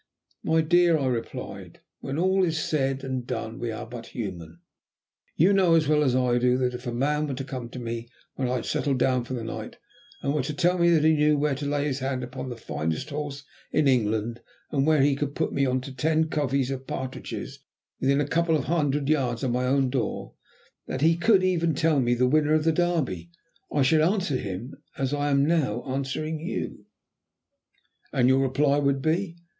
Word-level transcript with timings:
"My 0.43 0.61
dear," 0.61 0.97
I 0.97 1.05
replied, 1.05 1.81
"when 1.99 2.17
all 2.17 2.43
is 2.43 2.57
said 2.57 3.03
and 3.03 3.27
done 3.27 3.59
we 3.59 3.71
are 3.71 3.85
but 3.85 4.07
human. 4.07 4.59
You 5.35 5.53
know 5.53 5.75
as 5.75 5.87
well 5.87 6.03
as 6.03 6.15
I 6.15 6.39
do, 6.39 6.57
that 6.57 6.73
if 6.73 6.87
a 6.87 6.91
man 6.91 7.27
were 7.27 7.35
to 7.35 7.43
come 7.43 7.69
to 7.69 7.77
me 7.77 8.07
when 8.33 8.47
I 8.49 8.55
had 8.55 8.65
settled 8.65 8.97
down 8.97 9.25
for 9.25 9.35
the 9.35 9.43
night, 9.43 9.77
and 10.23 10.33
were 10.33 10.41
to 10.41 10.55
tell 10.55 10.79
me 10.79 10.89
that 10.89 11.03
he 11.03 11.13
knew 11.13 11.37
where 11.37 11.53
to 11.53 11.67
lay 11.67 11.85
his 11.85 11.99
hand 11.99 12.23
upon 12.23 12.49
the 12.49 12.57
finest 12.57 13.11
horse 13.11 13.43
in 13.71 13.87
England, 13.87 14.41
and 14.71 14.87
where 14.87 15.03
he 15.03 15.15
could 15.15 15.35
put 15.35 15.53
me 15.53 15.67
on 15.67 15.81
to 15.81 15.95
ten 15.95 16.29
coveys 16.29 16.71
of 16.71 16.87
partridges 16.87 17.59
within 17.99 18.19
a 18.19 18.27
couple 18.27 18.55
of 18.57 18.63
hundred 18.63 19.07
yards 19.07 19.43
of 19.43 19.51
my 19.51 19.65
own 19.65 19.81
front 19.81 19.91
door, 19.91 20.33
that 20.87 21.01
he 21.01 21.15
could 21.15 21.43
even 21.43 21.75
tell 21.75 21.99
me 21.99 22.15
the 22.15 22.27
winner 22.27 22.55
of 22.55 22.63
the 22.63 22.71
Derby, 22.71 23.29
I 23.71 23.83
should 23.83 24.01
answer 24.01 24.37
him 24.37 24.73
as 24.97 25.13
I 25.13 25.29
am 25.29 25.45
now 25.45 25.83
answering 25.83 26.39
you." 26.39 26.87
"And 28.11 28.27
your 28.27 28.39
reply 28.39 28.79
would 28.79 29.03
be?" 29.03 29.37